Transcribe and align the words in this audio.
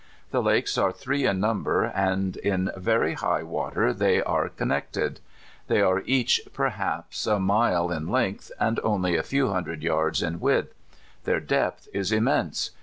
The 0.31 0.41
lakes 0.41 0.79
are 0.79 0.91
three 0.91 1.27
in 1.27 1.39
number, 1.39 1.83
and 1.83 2.35
in 2.37 2.71
very 2.75 3.13
high 3.13 3.43
water 3.43 3.93
they 3.93 4.19
are 4.19 4.49
connected. 4.49 5.19
Tliey 5.69 5.87
are 5.87 6.01
each 6.07 6.41
perhaps 6.53 7.27
a 7.27 7.37
mile 7.39 7.91
in 7.91 8.07
length, 8.07 8.51
and 8.59 8.79
only 8.83 9.15
a 9.15 9.21
few 9.21 9.49
hundred 9.49 9.83
yards 9.83 10.23
in 10.23 10.39
y,'idth. 10.39 10.73
Their 11.25 11.39
depth 11.39 11.87
is 11.93 12.11
im 12.11 12.23
mense. 12.23 12.71